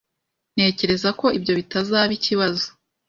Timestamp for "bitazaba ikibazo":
1.59-2.67